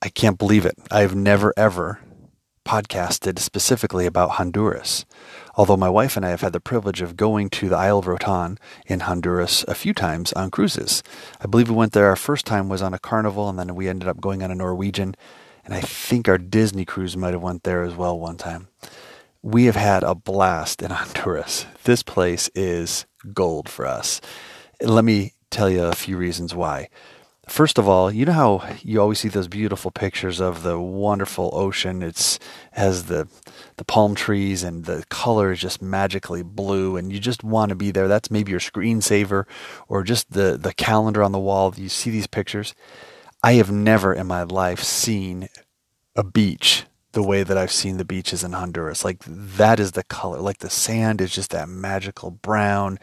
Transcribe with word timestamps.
I 0.00 0.08
can't 0.10 0.38
believe 0.38 0.64
it. 0.64 0.76
I've 0.90 1.16
never 1.16 1.52
ever 1.56 2.00
podcasted 2.64 3.38
specifically 3.38 4.06
about 4.06 4.32
Honduras. 4.32 5.04
Although 5.56 5.76
my 5.76 5.88
wife 5.88 6.16
and 6.16 6.24
I 6.24 6.30
have 6.30 6.42
had 6.42 6.52
the 6.52 6.60
privilege 6.60 7.00
of 7.00 7.16
going 7.16 7.50
to 7.50 7.68
the 7.68 7.76
Isle 7.76 7.98
of 7.98 8.06
Roatan 8.06 8.58
in 8.86 9.00
Honduras 9.00 9.64
a 9.66 9.74
few 9.74 9.92
times 9.92 10.32
on 10.34 10.50
cruises. 10.50 11.02
I 11.40 11.46
believe 11.46 11.68
we 11.68 11.74
went 11.74 11.94
there 11.94 12.06
our 12.06 12.14
first 12.14 12.46
time 12.46 12.68
was 12.68 12.82
on 12.82 12.94
a 12.94 12.98
carnival 12.98 13.48
and 13.48 13.58
then 13.58 13.74
we 13.74 13.88
ended 13.88 14.08
up 14.08 14.20
going 14.20 14.42
on 14.42 14.52
a 14.52 14.54
Norwegian 14.54 15.16
and 15.64 15.74
I 15.74 15.80
think 15.80 16.28
our 16.28 16.38
Disney 16.38 16.84
cruise 16.84 17.16
might 17.16 17.32
have 17.34 17.42
went 17.42 17.64
there 17.64 17.82
as 17.82 17.94
well 17.94 18.18
one 18.18 18.36
time. 18.36 18.68
We 19.42 19.64
have 19.64 19.76
had 19.76 20.04
a 20.04 20.14
blast 20.14 20.80
in 20.80 20.90
Honduras. 20.92 21.66
This 21.84 22.04
place 22.04 22.50
is 22.54 23.04
gold 23.32 23.68
for 23.68 23.84
us. 23.84 24.20
Let 24.80 25.04
me 25.04 25.32
tell 25.50 25.68
you 25.68 25.84
a 25.84 25.94
few 25.94 26.16
reasons 26.16 26.54
why. 26.54 26.88
First 27.48 27.78
of 27.78 27.88
all, 27.88 28.12
you 28.12 28.26
know 28.26 28.32
how 28.32 28.76
you 28.82 29.00
always 29.00 29.20
see 29.20 29.28
those 29.28 29.48
beautiful 29.48 29.90
pictures 29.90 30.38
of 30.38 30.62
the 30.62 30.78
wonderful 30.78 31.50
ocean. 31.54 32.02
It's 32.02 32.38
has 32.72 33.04
the 33.04 33.26
the 33.76 33.84
palm 33.84 34.14
trees 34.14 34.62
and 34.62 34.84
the 34.84 35.04
color 35.08 35.52
is 35.52 35.60
just 35.60 35.80
magically 35.80 36.42
blue 36.42 36.96
and 36.96 37.10
you 37.10 37.18
just 37.18 37.42
want 37.42 37.70
to 37.70 37.74
be 37.74 37.90
there. 37.90 38.06
That's 38.06 38.30
maybe 38.30 38.50
your 38.50 38.60
screensaver 38.60 39.44
or 39.88 40.02
just 40.02 40.30
the 40.32 40.58
the 40.60 40.74
calendar 40.74 41.22
on 41.22 41.32
the 41.32 41.38
wall. 41.38 41.74
You 41.76 41.88
see 41.88 42.10
these 42.10 42.26
pictures. 42.26 42.74
I 43.42 43.54
have 43.54 43.70
never 43.70 44.12
in 44.12 44.26
my 44.26 44.42
life 44.42 44.82
seen 44.82 45.48
a 46.14 46.24
beach 46.24 46.84
the 47.12 47.22
way 47.22 47.42
that 47.42 47.56
I've 47.56 47.72
seen 47.72 47.96
the 47.96 48.04
beaches 48.04 48.44
in 48.44 48.52
Honduras. 48.52 49.04
Like 49.04 49.20
that 49.24 49.80
is 49.80 49.92
the 49.92 50.04
color. 50.04 50.40
Like 50.40 50.58
the 50.58 50.70
sand 50.70 51.20
is 51.20 51.32
just 51.32 51.50
that 51.50 51.68
magical 51.68 52.30
brown 52.30 52.98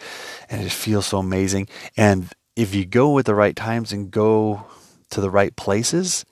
and 0.49 0.61
it 0.61 0.71
feels 0.71 1.07
so 1.07 1.17
amazing. 1.17 1.67
And 1.97 2.31
if 2.55 2.73
you 2.73 2.85
go 2.85 3.17
at 3.19 3.25
the 3.25 3.35
right 3.35 3.55
times 3.55 3.91
and 3.91 4.11
go 4.11 4.65
to 5.09 5.21
the 5.21 5.29
right 5.29 5.55
places, 5.55 6.25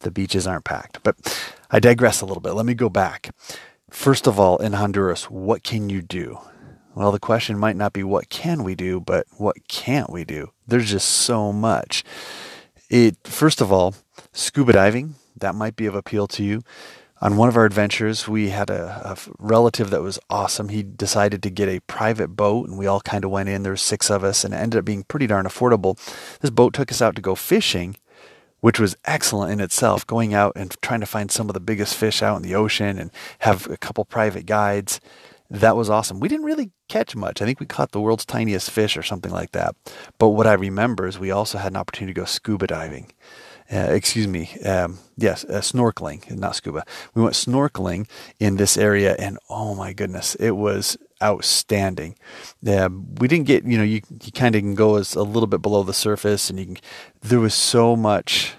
the 0.00 0.10
beaches 0.10 0.46
aren't 0.46 0.64
packed. 0.64 1.02
But 1.02 1.16
I 1.70 1.80
digress 1.80 2.20
a 2.20 2.26
little 2.26 2.40
bit. 2.40 2.52
Let 2.52 2.66
me 2.66 2.74
go 2.74 2.88
back. 2.88 3.34
First 3.90 4.26
of 4.26 4.38
all, 4.38 4.58
in 4.58 4.74
Honduras, 4.74 5.30
what 5.30 5.62
can 5.62 5.88
you 5.90 6.02
do? 6.02 6.38
Well, 6.94 7.12
the 7.12 7.18
question 7.18 7.58
might 7.58 7.76
not 7.76 7.92
be 7.92 8.02
what 8.02 8.28
can 8.28 8.62
we 8.62 8.74
do, 8.74 9.00
but 9.00 9.26
what 9.36 9.68
can't 9.68 10.10
we 10.10 10.24
do? 10.24 10.52
There's 10.66 10.90
just 10.90 11.08
so 11.08 11.52
much. 11.52 12.04
It 12.88 13.16
first 13.24 13.60
of 13.60 13.72
all, 13.72 13.94
scuba 14.32 14.72
diving, 14.72 15.14
that 15.36 15.54
might 15.54 15.76
be 15.76 15.86
of 15.86 15.94
appeal 15.94 16.26
to 16.28 16.44
you 16.44 16.62
on 17.20 17.36
one 17.36 17.48
of 17.48 17.56
our 17.56 17.66
adventures, 17.66 18.26
we 18.26 18.48
had 18.48 18.70
a, 18.70 19.02
a, 19.04 19.18
relative 19.38 19.90
that 19.90 20.02
was 20.02 20.18
awesome. 20.30 20.70
He 20.70 20.82
decided 20.82 21.42
to 21.42 21.50
get 21.50 21.68
a 21.68 21.80
private 21.80 22.28
boat, 22.28 22.68
and 22.68 22.78
we 22.78 22.86
all 22.86 23.00
kind 23.00 23.24
of 23.24 23.30
went 23.30 23.50
in. 23.50 23.62
There 23.62 23.72
were 23.72 23.76
six 23.76 24.10
of 24.10 24.24
us, 24.24 24.42
and 24.42 24.54
it 24.54 24.56
ended 24.56 24.78
up 24.78 24.84
being 24.86 25.04
pretty 25.04 25.26
darn 25.26 25.44
affordable. 25.44 25.98
This 26.40 26.50
boat 26.50 26.72
took 26.72 26.90
us 26.90 27.02
out 27.02 27.14
to 27.16 27.22
go 27.22 27.34
fishing, 27.34 27.96
which 28.60 28.80
was 28.80 28.96
excellent 29.04 29.52
in 29.52 29.60
itself. 29.60 30.06
Going 30.06 30.32
out 30.32 30.54
and 30.56 30.74
trying 30.80 31.00
to 31.00 31.06
find 31.06 31.30
some 31.30 31.50
of 31.50 31.54
the 31.54 31.60
biggest 31.60 31.94
fish 31.94 32.22
out 32.22 32.36
in 32.36 32.42
the 32.42 32.54
ocean, 32.54 32.98
and 32.98 33.10
have 33.40 33.68
a 33.68 33.76
couple 33.76 34.04
private 34.06 34.46
guides. 34.46 34.98
That 35.50 35.76
was 35.76 35.90
awesome. 35.90 36.20
We 36.20 36.28
didn't 36.28 36.46
really 36.46 36.70
catch 36.88 37.16
much. 37.16 37.42
I 37.42 37.44
think 37.44 37.60
we 37.60 37.66
caught 37.66 37.90
the 37.90 38.00
world's 38.00 38.24
tiniest 38.24 38.70
fish 38.70 38.96
or 38.96 39.02
something 39.02 39.32
like 39.32 39.50
that. 39.50 39.74
But 40.18 40.28
what 40.28 40.46
I 40.46 40.52
remember 40.52 41.08
is 41.08 41.18
we 41.18 41.32
also 41.32 41.58
had 41.58 41.72
an 41.72 41.76
opportunity 41.76 42.14
to 42.14 42.20
go 42.20 42.24
scuba 42.24 42.68
diving 42.68 43.12
uh, 43.72 43.92
excuse 43.92 44.26
me, 44.26 44.50
um, 44.64 44.98
yes, 45.16 45.44
uh, 45.44 45.60
snorkeling, 45.60 46.28
not 46.36 46.56
scuba. 46.56 46.84
We 47.14 47.22
went 47.22 47.34
snorkeling 47.34 48.08
in 48.40 48.56
this 48.56 48.76
area, 48.76 49.14
and 49.18 49.38
oh 49.48 49.74
my 49.76 49.92
goodness, 49.92 50.34
it 50.36 50.52
was 50.52 50.98
outstanding. 51.22 52.16
Uh, 52.66 52.88
we 53.18 53.28
didn't 53.28 53.46
get, 53.46 53.64
you 53.64 53.78
know, 53.78 53.84
you, 53.84 54.00
you 54.24 54.32
kind 54.32 54.56
of 54.56 54.62
can 54.62 54.74
go 54.74 54.96
as 54.96 55.14
a 55.14 55.22
little 55.22 55.46
bit 55.46 55.62
below 55.62 55.84
the 55.84 55.92
surface, 55.92 56.50
and 56.50 56.58
you 56.58 56.66
can. 56.66 56.78
There 57.20 57.38
was 57.38 57.54
so 57.54 57.94
much, 57.94 58.54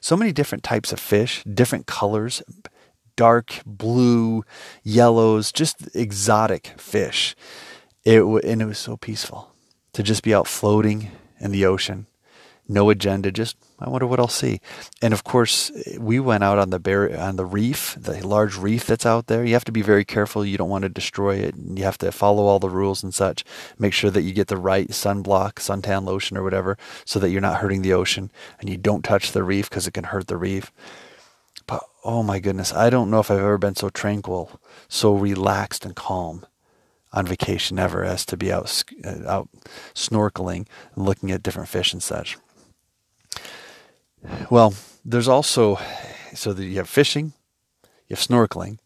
so 0.00 0.16
many 0.16 0.30
different 0.30 0.62
types 0.62 0.92
of 0.92 1.00
fish, 1.00 1.42
different 1.44 1.86
colors, 1.86 2.40
dark 3.16 3.62
blue, 3.66 4.44
yellows, 4.84 5.50
just 5.50 5.88
exotic 5.94 6.74
fish. 6.76 7.34
It 8.04 8.22
and 8.22 8.62
it 8.62 8.66
was 8.66 8.78
so 8.78 8.96
peaceful 8.96 9.52
to 9.92 10.04
just 10.04 10.22
be 10.22 10.32
out 10.32 10.46
floating 10.46 11.10
in 11.40 11.50
the 11.50 11.66
ocean 11.66 12.06
no 12.68 12.90
agenda, 12.90 13.32
just 13.32 13.56
I 13.78 13.88
wonder 13.90 14.06
what 14.06 14.20
I'll 14.20 14.28
see. 14.28 14.60
And 15.00 15.12
of 15.12 15.24
course, 15.24 15.72
we 15.98 16.20
went 16.20 16.44
out 16.44 16.58
on 16.58 16.70
the 16.70 16.78
bar- 16.78 17.14
on 17.16 17.36
the 17.36 17.44
reef, 17.44 17.96
the 17.98 18.26
large 18.26 18.56
reef 18.56 18.86
that's 18.86 19.04
out 19.04 19.26
there. 19.26 19.44
You 19.44 19.54
have 19.54 19.64
to 19.64 19.72
be 19.72 19.82
very 19.82 20.04
careful. 20.04 20.44
You 20.44 20.56
don't 20.56 20.68
want 20.68 20.82
to 20.82 20.88
destroy 20.88 21.36
it. 21.36 21.54
You 21.56 21.82
have 21.84 21.98
to 21.98 22.12
follow 22.12 22.44
all 22.44 22.58
the 22.60 22.70
rules 22.70 23.02
and 23.02 23.12
such. 23.14 23.44
Make 23.78 23.92
sure 23.92 24.10
that 24.10 24.22
you 24.22 24.32
get 24.32 24.48
the 24.48 24.56
right 24.56 24.88
sunblock, 24.88 25.54
suntan 25.54 26.04
lotion, 26.04 26.36
or 26.36 26.42
whatever, 26.42 26.78
so 27.04 27.18
that 27.18 27.30
you're 27.30 27.40
not 27.40 27.60
hurting 27.60 27.82
the 27.82 27.92
ocean 27.92 28.30
and 28.60 28.70
you 28.70 28.76
don't 28.76 29.02
touch 29.04 29.32
the 29.32 29.42
reef 29.42 29.68
because 29.68 29.86
it 29.86 29.94
can 29.94 30.04
hurt 30.04 30.28
the 30.28 30.36
reef. 30.36 30.70
But 31.66 31.82
oh 32.04 32.22
my 32.22 32.38
goodness, 32.38 32.72
I 32.72 32.90
don't 32.90 33.10
know 33.10 33.20
if 33.20 33.30
I've 33.30 33.38
ever 33.38 33.58
been 33.58 33.76
so 33.76 33.90
tranquil, 33.90 34.60
so 34.88 35.14
relaxed 35.14 35.84
and 35.84 35.96
calm 35.96 36.46
on 37.12 37.26
vacation 37.26 37.78
ever 37.78 38.04
as 38.04 38.24
to 38.26 38.36
be 38.36 38.52
out 38.52 38.84
uh, 39.04 39.28
out 39.28 39.48
snorkeling 39.94 40.66
and 40.94 41.04
looking 41.04 41.30
at 41.30 41.42
different 41.42 41.68
fish 41.68 41.92
and 41.92 42.02
such. 42.02 42.38
Well, 44.52 44.74
there's 45.02 45.28
also 45.28 45.78
so 46.34 46.52
that 46.52 46.62
you 46.62 46.76
have 46.76 46.86
fishing, 46.86 47.32
you 48.06 48.16
have 48.16 48.18
snorkeling, 48.18 48.76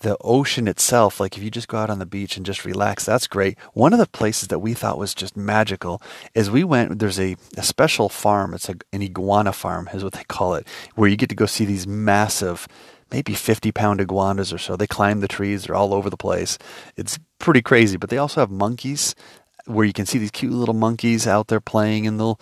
the 0.00 0.18
ocean 0.20 0.68
itself. 0.68 1.18
Like 1.18 1.34
if 1.34 1.42
you 1.42 1.50
just 1.50 1.66
go 1.66 1.78
out 1.78 1.88
on 1.88 1.98
the 1.98 2.04
beach 2.04 2.36
and 2.36 2.44
just 2.44 2.66
relax, 2.66 3.06
that's 3.06 3.26
great. 3.26 3.58
One 3.72 3.94
of 3.94 4.00
the 4.00 4.06
places 4.06 4.48
that 4.48 4.58
we 4.58 4.74
thought 4.74 4.98
was 4.98 5.14
just 5.14 5.34
magical 5.34 6.02
is 6.34 6.50
we 6.50 6.62
went. 6.62 6.98
There's 6.98 7.18
a, 7.18 7.36
a 7.56 7.62
special 7.62 8.10
farm. 8.10 8.52
It's 8.52 8.68
a, 8.68 8.74
an 8.92 9.00
iguana 9.00 9.54
farm, 9.54 9.88
is 9.94 10.04
what 10.04 10.12
they 10.12 10.24
call 10.24 10.52
it, 10.56 10.66
where 10.94 11.08
you 11.08 11.16
get 11.16 11.30
to 11.30 11.34
go 11.34 11.46
see 11.46 11.64
these 11.64 11.86
massive. 11.86 12.68
Maybe 13.10 13.32
50 13.32 13.72
pound 13.72 14.02
iguanas 14.02 14.52
or 14.52 14.58
so. 14.58 14.76
They 14.76 14.86
climb 14.86 15.20
the 15.20 15.26
trees. 15.28 15.64
They're 15.64 15.74
all 15.74 15.94
over 15.94 16.10
the 16.10 16.18
place. 16.18 16.58
It's 16.98 17.18
pretty 17.38 17.62
crazy. 17.62 17.96
But 17.96 18.10
they 18.10 18.18
also 18.18 18.42
have 18.42 18.50
monkeys 18.50 19.14
where 19.64 19.86
you 19.86 19.94
can 19.94 20.04
see 20.04 20.18
these 20.18 20.30
cute 20.30 20.52
little 20.52 20.74
monkeys 20.74 21.26
out 21.26 21.48
there 21.48 21.60
playing 21.60 22.06
and 22.06 22.20
they'll 22.20 22.38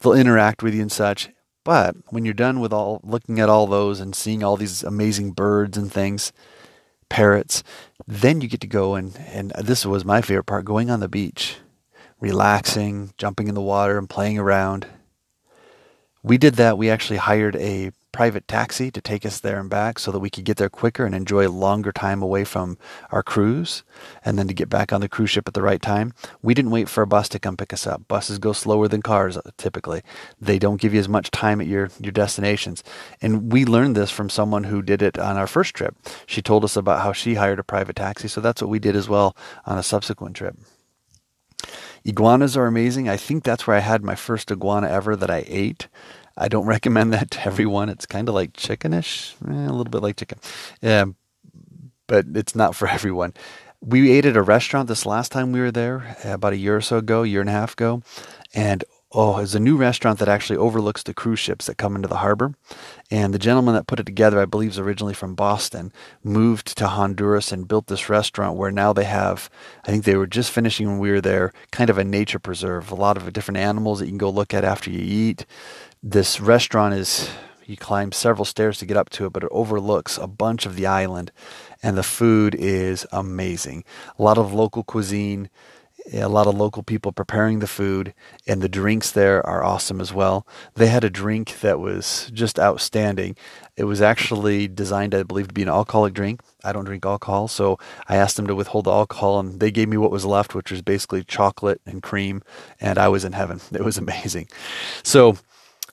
they'll 0.00 0.14
interact 0.14 0.62
with 0.62 0.74
you 0.74 0.80
and 0.80 0.90
such. 0.90 1.28
But 1.66 1.96
when 2.10 2.24
you're 2.24 2.32
done 2.32 2.60
with 2.60 2.72
all 2.72 3.00
looking 3.02 3.40
at 3.40 3.48
all 3.48 3.66
those 3.66 3.98
and 3.98 4.14
seeing 4.14 4.44
all 4.44 4.56
these 4.56 4.84
amazing 4.84 5.32
birds 5.32 5.76
and 5.76 5.92
things, 5.92 6.32
parrots, 7.08 7.64
then 8.06 8.40
you 8.40 8.46
get 8.46 8.60
to 8.60 8.68
go 8.68 8.94
and 8.94 9.18
and 9.32 9.50
this 9.50 9.84
was 9.84 10.04
my 10.04 10.22
favorite 10.22 10.44
part 10.44 10.64
going 10.64 10.90
on 10.90 11.00
the 11.00 11.08
beach, 11.08 11.56
relaxing, 12.20 13.12
jumping 13.18 13.48
in 13.48 13.56
the 13.56 13.60
water 13.60 13.98
and 13.98 14.08
playing 14.08 14.38
around. 14.38 14.86
We 16.22 16.38
did 16.38 16.54
that. 16.54 16.78
We 16.78 16.88
actually 16.88 17.16
hired 17.16 17.56
a 17.56 17.90
private 18.16 18.48
taxi 18.48 18.90
to 18.90 19.02
take 19.02 19.26
us 19.26 19.40
there 19.40 19.60
and 19.60 19.68
back 19.68 19.98
so 19.98 20.10
that 20.10 20.20
we 20.20 20.30
could 20.30 20.44
get 20.44 20.56
there 20.56 20.70
quicker 20.70 21.04
and 21.04 21.14
enjoy 21.14 21.46
a 21.46 21.50
longer 21.50 21.92
time 21.92 22.22
away 22.22 22.44
from 22.44 22.78
our 23.12 23.22
cruise 23.22 23.84
and 24.24 24.38
then 24.38 24.48
to 24.48 24.54
get 24.54 24.70
back 24.70 24.90
on 24.90 25.02
the 25.02 25.08
cruise 25.08 25.28
ship 25.28 25.46
at 25.46 25.52
the 25.52 25.60
right 25.60 25.82
time. 25.82 26.14
We 26.40 26.54
didn't 26.54 26.70
wait 26.70 26.88
for 26.88 27.02
a 27.02 27.06
bus 27.06 27.28
to 27.28 27.38
come 27.38 27.58
pick 27.58 27.74
us 27.74 27.86
up. 27.86 28.08
Buses 28.08 28.38
go 28.38 28.54
slower 28.54 28.88
than 28.88 29.02
cars 29.02 29.36
uh, 29.36 29.42
typically. 29.58 30.00
They 30.40 30.58
don't 30.58 30.80
give 30.80 30.94
you 30.94 31.00
as 31.00 31.10
much 31.10 31.30
time 31.30 31.60
at 31.60 31.66
your, 31.66 31.90
your 32.00 32.10
destinations. 32.10 32.82
And 33.20 33.52
we 33.52 33.66
learned 33.66 33.96
this 33.96 34.10
from 34.10 34.30
someone 34.30 34.64
who 34.64 34.80
did 34.80 35.02
it 35.02 35.18
on 35.18 35.36
our 35.36 35.46
first 35.46 35.74
trip. 35.74 35.94
She 36.24 36.40
told 36.40 36.64
us 36.64 36.74
about 36.74 37.02
how 37.02 37.12
she 37.12 37.34
hired 37.34 37.58
a 37.58 37.64
private 37.64 37.96
taxi, 37.96 38.28
so 38.28 38.40
that's 38.40 38.62
what 38.62 38.70
we 38.70 38.78
did 38.78 38.96
as 38.96 39.10
well 39.10 39.36
on 39.66 39.76
a 39.76 39.82
subsequent 39.82 40.36
trip. 40.36 40.56
Iguanas 42.02 42.56
are 42.56 42.66
amazing. 42.66 43.10
I 43.10 43.18
think 43.18 43.44
that's 43.44 43.66
where 43.66 43.76
I 43.76 43.80
had 43.80 44.02
my 44.02 44.14
first 44.14 44.50
iguana 44.50 44.88
ever 44.88 45.16
that 45.16 45.30
I 45.30 45.44
ate. 45.48 45.88
I 46.36 46.48
don't 46.48 46.66
recommend 46.66 47.12
that 47.12 47.30
to 47.32 47.46
everyone. 47.46 47.88
It's 47.88 48.06
kind 48.06 48.28
of 48.28 48.34
like 48.34 48.52
chickenish, 48.52 49.34
eh, 49.48 49.68
a 49.68 49.72
little 49.72 49.84
bit 49.84 50.02
like 50.02 50.16
chicken, 50.16 50.38
yeah, 50.82 51.06
but 52.06 52.26
it's 52.34 52.54
not 52.54 52.74
for 52.74 52.88
everyone. 52.96 53.34
We 53.80 54.10
ate 54.10 54.26
at 54.26 54.36
a 54.36 54.42
restaurant 54.42 54.88
this 54.88 55.06
last 55.06 55.32
time 55.32 55.52
we 55.52 55.60
were 55.60 55.70
there, 55.70 56.16
about 56.24 56.54
a 56.54 56.56
year 56.56 56.76
or 56.76 56.80
so 56.80 56.98
ago, 56.98 57.22
year 57.22 57.40
and 57.40 57.50
a 57.50 57.52
half 57.52 57.74
ago, 57.74 58.02
and 58.54 58.84
oh, 59.12 59.38
it's 59.38 59.54
a 59.54 59.60
new 59.60 59.76
restaurant 59.76 60.18
that 60.18 60.28
actually 60.28 60.58
overlooks 60.58 61.02
the 61.02 61.14
cruise 61.14 61.38
ships 61.38 61.66
that 61.66 61.78
come 61.78 61.96
into 61.96 62.08
the 62.08 62.18
harbor. 62.18 62.52
And 63.10 63.32
the 63.32 63.38
gentleman 63.38 63.74
that 63.74 63.86
put 63.86 64.00
it 64.00 64.04
together, 64.04 64.40
I 64.40 64.44
believe, 64.44 64.70
is 64.70 64.78
originally 64.78 65.14
from 65.14 65.34
Boston, 65.34 65.92
moved 66.22 66.76
to 66.76 66.88
Honduras 66.88 67.52
and 67.52 67.68
built 67.68 67.86
this 67.86 68.08
restaurant 68.10 68.58
where 68.58 68.70
now 68.70 68.92
they 68.92 69.04
have, 69.04 69.48
I 69.84 69.90
think 69.90 70.04
they 70.04 70.16
were 70.16 70.26
just 70.26 70.50
finishing 70.50 70.88
when 70.88 70.98
we 70.98 71.10
were 71.10 71.20
there, 71.20 71.52
kind 71.70 71.88
of 71.88 71.98
a 71.98 72.04
nature 72.04 72.38
preserve, 72.38 72.90
a 72.90 72.96
lot 72.96 73.16
of 73.16 73.32
different 73.32 73.58
animals 73.58 74.00
that 74.00 74.06
you 74.06 74.10
can 74.10 74.18
go 74.18 74.28
look 74.28 74.52
at 74.52 74.64
after 74.64 74.90
you 74.90 75.00
eat 75.00 75.46
this 76.02 76.40
restaurant 76.40 76.94
is 76.94 77.30
you 77.66 77.76
climb 77.76 78.12
several 78.12 78.44
stairs 78.44 78.78
to 78.78 78.86
get 78.86 78.96
up 78.96 79.10
to 79.10 79.26
it, 79.26 79.32
but 79.32 79.42
it 79.42 79.48
overlooks 79.50 80.18
a 80.18 80.26
bunch 80.26 80.66
of 80.66 80.76
the 80.76 80.86
island, 80.86 81.32
and 81.82 81.96
the 81.96 82.02
food 82.02 82.54
is 82.54 83.06
amazing. 83.10 83.84
A 84.18 84.22
lot 84.22 84.38
of 84.38 84.52
local 84.54 84.84
cuisine, 84.84 85.50
a 86.12 86.28
lot 86.28 86.46
of 86.46 86.54
local 86.54 86.84
people 86.84 87.10
preparing 87.10 87.58
the 87.58 87.66
food, 87.66 88.14
and 88.46 88.62
the 88.62 88.68
drinks 88.68 89.10
there 89.10 89.44
are 89.44 89.64
awesome 89.64 90.00
as 90.00 90.12
well. 90.12 90.46
They 90.74 90.86
had 90.86 91.02
a 91.02 91.10
drink 91.10 91.60
that 91.60 91.80
was 91.80 92.30
just 92.32 92.60
outstanding. 92.60 93.36
It 93.76 93.84
was 93.84 94.00
actually 94.00 94.68
designed, 94.68 95.14
I 95.14 95.24
believe, 95.24 95.48
to 95.48 95.54
be 95.54 95.62
an 95.62 95.68
alcoholic 95.68 96.14
drink. 96.14 96.42
I 96.62 96.72
don't 96.72 96.84
drink 96.84 97.04
alcohol, 97.04 97.48
so 97.48 97.78
I 98.08 98.16
asked 98.16 98.36
them 98.36 98.46
to 98.46 98.54
withhold 98.54 98.84
the 98.84 98.92
alcohol, 98.92 99.40
and 99.40 99.58
they 99.58 99.72
gave 99.72 99.88
me 99.88 99.96
what 99.96 100.12
was 100.12 100.24
left, 100.24 100.54
which 100.54 100.70
was 100.70 100.82
basically 100.82 101.24
chocolate 101.24 101.80
and 101.84 102.02
cream, 102.02 102.42
and 102.80 102.96
I 102.96 103.08
was 103.08 103.24
in 103.24 103.32
heaven. 103.32 103.60
It 103.72 103.84
was 103.84 103.98
amazing. 103.98 104.48
So, 105.02 105.36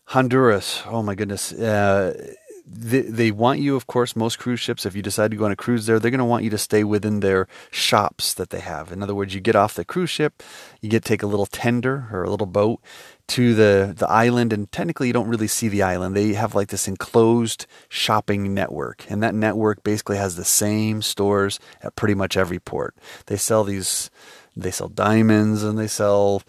Honduras, 0.06 0.84
oh 0.86 1.02
my 1.02 1.16
goodness. 1.16 1.52
Uh, 1.54 2.36
they, 2.66 3.02
they 3.02 3.32
want 3.32 3.60
you, 3.60 3.76
of 3.76 3.88
course, 3.88 4.16
most 4.16 4.40
cruise 4.40 4.60
ships, 4.60 4.86
if 4.86 4.96
you 4.96 5.02
decide 5.02 5.32
to 5.32 5.38
go 5.38 5.46
on 5.46 5.52
a 5.52 5.56
cruise 5.56 5.86
there, 5.86 6.00
they're 6.00 6.12
going 6.12 6.20
to 6.20 6.26
want 6.26 6.44
you 6.44 6.50
to 6.50 6.58
stay 6.58 6.84
within 6.84 7.20
their 7.20 7.48
shops 7.72 8.34
that 8.34 8.52
they 8.52 8.62
have. 8.62 8.92
In 8.92 9.04
other 9.04 9.14
words, 9.14 9.36
you 9.36 9.42
get 9.42 9.56
off 9.56 9.76
the 9.76 9.84
cruise 9.84 10.10
ship, 10.10 10.42
you 10.82 10.90
get 10.90 11.04
take 11.04 11.24
a 11.24 11.28
little 11.28 11.46
tender 11.46 12.08
or 12.12 12.24
a 12.24 12.30
little 12.30 12.48
boat 12.48 12.80
to 13.30 13.54
the, 13.54 13.94
the 13.98 14.10
island, 14.10 14.54
and 14.54 14.72
technically 14.72 15.08
you 15.08 15.14
don't 15.14 15.28
really 15.28 15.48
see 15.48 15.68
the 15.68 15.84
island. 15.84 16.16
They 16.16 16.34
have 16.34 16.56
like 16.56 16.70
this 16.70 16.88
enclosed 16.88 17.66
shopping 17.90 18.54
network, 18.54 19.06
and 19.10 19.22
that 19.22 19.36
network 19.36 19.84
basically 19.84 20.18
has 20.18 20.36
the 20.36 20.46
same 20.46 21.02
stores 21.02 21.60
at 21.82 21.96
pretty 21.96 22.16
much 22.16 22.38
every 22.38 22.60
port. 22.60 22.96
They 23.28 23.38
sell 23.38 23.64
these, 23.64 24.10
they 24.56 24.72
sell 24.72 24.90
diamonds 24.90 25.64
and 25.64 25.78
they 25.78 25.88
sell 25.88 26.44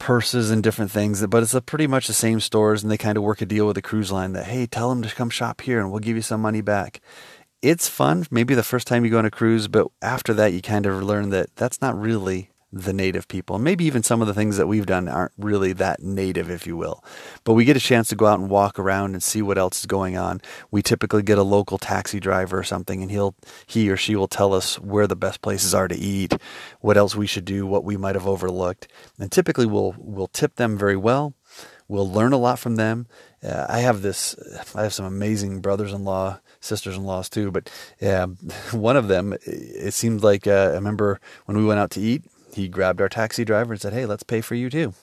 purses 0.00 0.50
and 0.50 0.64
different 0.64 0.90
things, 0.90 1.24
but 1.28 1.44
it's 1.44 1.54
pretty 1.66 1.86
much 1.86 2.08
the 2.08 2.12
same 2.12 2.40
stores, 2.40 2.82
and 2.82 2.90
they 2.90 2.98
kind 2.98 3.16
of 3.16 3.22
work 3.22 3.40
a 3.40 3.46
deal 3.46 3.66
with 3.66 3.76
the 3.76 3.82
cruise 3.82 4.10
line 4.10 4.32
that 4.32 4.46
hey, 4.46 4.66
tell 4.66 4.88
them 4.88 5.02
to 5.02 5.14
come 5.14 5.30
shop 5.30 5.60
here, 5.60 5.78
and 5.78 5.92
we'll 5.92 6.00
give 6.00 6.16
you 6.16 6.22
some 6.22 6.40
money 6.40 6.60
back. 6.60 7.00
It's 7.62 7.88
fun, 7.88 8.26
maybe 8.30 8.54
the 8.56 8.64
first 8.64 8.88
time 8.88 9.04
you 9.04 9.10
go 9.12 9.18
on 9.18 9.26
a 9.26 9.30
cruise, 9.30 9.68
but 9.68 9.86
after 10.02 10.34
that, 10.34 10.52
you 10.52 10.62
kind 10.62 10.86
of 10.86 11.02
learn 11.02 11.30
that 11.30 11.54
that's 11.54 11.80
not 11.80 12.00
really 12.00 12.50
the 12.72 12.92
native 12.92 13.26
people. 13.26 13.56
And 13.56 13.64
maybe 13.64 13.84
even 13.84 14.02
some 14.02 14.20
of 14.20 14.28
the 14.28 14.34
things 14.34 14.56
that 14.56 14.66
we've 14.66 14.86
done 14.86 15.08
aren't 15.08 15.32
really 15.36 15.72
that 15.74 16.02
native, 16.02 16.50
if 16.50 16.66
you 16.66 16.76
will. 16.76 17.04
But 17.44 17.54
we 17.54 17.64
get 17.64 17.76
a 17.76 17.80
chance 17.80 18.08
to 18.08 18.16
go 18.16 18.26
out 18.26 18.38
and 18.38 18.48
walk 18.48 18.78
around 18.78 19.14
and 19.14 19.22
see 19.22 19.42
what 19.42 19.58
else 19.58 19.80
is 19.80 19.86
going 19.86 20.16
on. 20.16 20.40
We 20.70 20.82
typically 20.82 21.22
get 21.22 21.38
a 21.38 21.42
local 21.42 21.78
taxi 21.78 22.20
driver 22.20 22.58
or 22.58 22.64
something, 22.64 23.02
and 23.02 23.10
he'll 23.10 23.34
he 23.66 23.90
or 23.90 23.96
she 23.96 24.14
will 24.14 24.28
tell 24.28 24.54
us 24.54 24.78
where 24.78 25.06
the 25.06 25.16
best 25.16 25.42
places 25.42 25.74
are 25.74 25.88
to 25.88 25.96
eat, 25.96 26.34
what 26.80 26.96
else 26.96 27.16
we 27.16 27.26
should 27.26 27.44
do, 27.44 27.66
what 27.66 27.84
we 27.84 27.96
might 27.96 28.14
have 28.14 28.26
overlooked. 28.26 28.86
And 29.18 29.32
typically 29.32 29.66
we'll 29.66 29.94
we'll 29.98 30.28
tip 30.28 30.56
them 30.56 30.78
very 30.78 30.96
well. 30.96 31.34
We'll 31.88 32.10
learn 32.10 32.32
a 32.32 32.38
lot 32.38 32.60
from 32.60 32.76
them. 32.76 33.08
Uh, 33.42 33.66
I 33.68 33.80
have 33.80 34.02
this. 34.02 34.36
I 34.76 34.84
have 34.84 34.94
some 34.94 35.06
amazing 35.06 35.60
brothers-in-law, 35.60 36.38
sisters-in-laws 36.60 37.28
too. 37.28 37.50
But 37.50 37.68
uh, 38.00 38.26
one 38.70 38.96
of 38.96 39.08
them, 39.08 39.34
it 39.44 39.92
seemed 39.92 40.22
like 40.22 40.46
uh, 40.46 40.70
I 40.70 40.74
remember 40.74 41.20
when 41.46 41.56
we 41.56 41.64
went 41.64 41.80
out 41.80 41.90
to 41.92 42.00
eat 42.00 42.22
he 42.54 42.68
grabbed 42.68 43.00
our 43.00 43.08
taxi 43.08 43.44
driver 43.44 43.72
and 43.72 43.80
said, 43.80 43.92
"Hey, 43.92 44.06
let's 44.06 44.22
pay 44.22 44.40
for 44.40 44.54
you 44.54 44.70
too." 44.70 44.94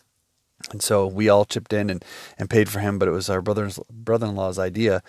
And 0.71 0.81
so 0.81 1.05
we 1.05 1.29
all 1.29 1.45
chipped 1.45 1.71
in 1.71 1.89
and, 1.89 2.03
and 2.37 2.49
paid 2.49 2.67
for 2.67 2.79
him, 2.79 2.97
but 2.97 3.07
it 3.07 3.11
was 3.11 3.29
our 3.29 3.41
brother's 3.41 3.79
brother-in-law's 3.91 4.57
idea. 4.57 5.03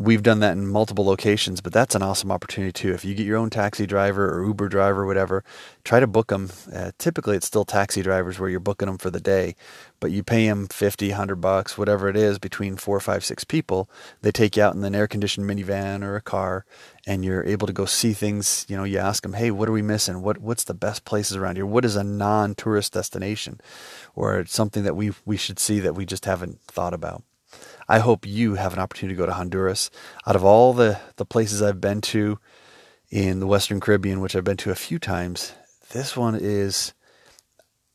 We've 0.00 0.22
done 0.22 0.38
that 0.40 0.52
in 0.52 0.68
multiple 0.68 1.04
locations, 1.04 1.60
but 1.60 1.72
that's 1.72 1.96
an 1.96 2.02
awesome 2.02 2.30
opportunity 2.30 2.70
too. 2.70 2.94
If 2.94 3.04
you 3.04 3.16
get 3.16 3.26
your 3.26 3.36
own 3.36 3.50
taxi 3.50 3.84
driver 3.84 4.32
or 4.32 4.46
Uber 4.46 4.68
driver, 4.68 5.02
or 5.02 5.06
whatever, 5.06 5.42
try 5.82 5.98
to 5.98 6.06
book 6.06 6.28
them. 6.28 6.50
Uh, 6.72 6.92
typically, 6.98 7.36
it's 7.36 7.48
still 7.48 7.64
taxi 7.64 8.00
drivers 8.00 8.38
where 8.38 8.48
you're 8.48 8.60
booking 8.60 8.86
them 8.86 8.96
for 8.96 9.10
the 9.10 9.18
day, 9.18 9.56
but 9.98 10.12
you 10.12 10.22
pay 10.22 10.46
them 10.46 10.68
50, 10.68 11.08
100 11.08 11.34
bucks, 11.40 11.76
whatever 11.76 12.08
it 12.08 12.16
is, 12.16 12.38
between 12.38 12.76
four, 12.76 13.00
five, 13.00 13.24
six 13.24 13.42
people. 13.42 13.90
They 14.22 14.30
take 14.30 14.56
you 14.56 14.62
out 14.62 14.76
in 14.76 14.84
an 14.84 14.94
air-conditioned 14.94 15.50
minivan 15.50 16.04
or 16.04 16.14
a 16.14 16.22
car, 16.22 16.64
and 17.04 17.24
you're 17.24 17.44
able 17.44 17.66
to 17.66 17.72
go 17.72 17.84
see 17.84 18.12
things. 18.12 18.66
You 18.68 18.76
know, 18.76 18.84
you 18.84 18.98
ask 18.98 19.24
them, 19.24 19.32
"Hey, 19.32 19.50
what 19.50 19.68
are 19.68 19.72
we 19.72 19.82
missing? 19.82 20.22
What 20.22 20.38
what's 20.38 20.62
the 20.62 20.74
best 20.74 21.04
places 21.04 21.36
around 21.36 21.56
here? 21.56 21.66
What 21.66 21.84
is 21.84 21.96
a 21.96 22.04
non-tourist 22.04 22.92
destination, 22.92 23.60
or 24.14 24.46
something 24.46 24.84
that 24.84 24.94
we 24.94 25.10
we 25.24 25.36
should 25.36 25.58
see 25.58 25.80
that 25.80 25.96
we 25.96 26.06
just 26.06 26.24
haven't 26.24 26.60
thought 26.68 26.94
about?" 26.94 27.24
I 27.88 28.00
hope 28.00 28.26
you 28.26 28.56
have 28.56 28.74
an 28.74 28.78
opportunity 28.78 29.16
to 29.16 29.18
go 29.18 29.26
to 29.26 29.32
Honduras. 29.32 29.90
Out 30.26 30.36
of 30.36 30.44
all 30.44 30.74
the, 30.74 31.00
the 31.16 31.24
places 31.24 31.62
I've 31.62 31.80
been 31.80 32.02
to 32.02 32.38
in 33.10 33.40
the 33.40 33.46
Western 33.46 33.80
Caribbean, 33.80 34.20
which 34.20 34.36
I've 34.36 34.44
been 34.44 34.58
to 34.58 34.70
a 34.70 34.74
few 34.74 34.98
times, 34.98 35.54
this 35.90 36.14
one 36.14 36.36
is, 36.38 36.92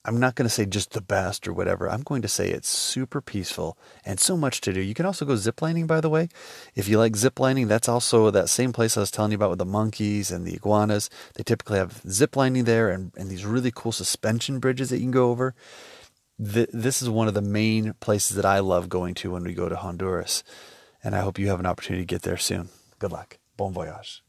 I'm 0.03 0.19
not 0.19 0.33
going 0.33 0.47
to 0.47 0.53
say 0.53 0.65
just 0.65 0.93
the 0.93 1.01
best 1.01 1.47
or 1.47 1.53
whatever. 1.53 1.87
I'm 1.87 2.01
going 2.01 2.23
to 2.23 2.27
say 2.27 2.49
it's 2.49 2.69
super 2.69 3.21
peaceful 3.21 3.77
and 4.03 4.19
so 4.19 4.35
much 4.35 4.61
to 4.61 4.73
do. 4.73 4.81
You 4.81 4.95
can 4.95 5.05
also 5.05 5.25
go 5.25 5.33
ziplining, 5.33 5.85
by 5.85 6.01
the 6.01 6.09
way. 6.09 6.27
If 6.73 6.87
you 6.87 6.97
like 6.97 7.13
ziplining, 7.13 7.67
that's 7.67 7.87
also 7.87 8.31
that 8.31 8.49
same 8.49 8.73
place 8.73 8.97
I 8.97 9.01
was 9.01 9.11
telling 9.11 9.31
you 9.31 9.35
about 9.35 9.51
with 9.51 9.59
the 9.59 9.65
monkeys 9.65 10.31
and 10.31 10.43
the 10.43 10.55
iguanas. 10.55 11.11
They 11.35 11.43
typically 11.43 11.77
have 11.77 12.01
ziplining 12.05 12.65
there 12.65 12.89
and, 12.89 13.11
and 13.15 13.29
these 13.29 13.45
really 13.45 13.71
cool 13.71 13.91
suspension 13.91 14.57
bridges 14.57 14.89
that 14.89 14.97
you 14.97 15.03
can 15.03 15.11
go 15.11 15.29
over 15.29 15.53
th- 16.37 16.69
this 16.71 17.01
is 17.01 17.09
one 17.09 17.27
of 17.27 17.33
the 17.33 17.41
main 17.41 17.93
places 17.99 18.35
that 18.35 18.45
I 18.45 18.59
love 18.59 18.89
going 18.89 19.13
to 19.15 19.31
when 19.31 19.43
we 19.43 19.53
go 19.53 19.69
to 19.69 19.75
Honduras. 19.75 20.43
And 21.03 21.15
I 21.15 21.21
hope 21.21 21.37
you 21.37 21.49
have 21.49 21.59
an 21.59 21.65
opportunity 21.65 22.03
to 22.03 22.07
get 22.07 22.21
there 22.21 22.37
soon. 22.37 22.69
Good 22.99 23.11
luck. 23.11 23.37
Bon 23.57 23.73
voyage. 23.73 24.23